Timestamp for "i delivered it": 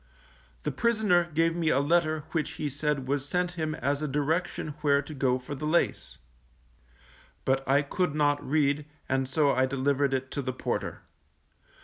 9.53-10.31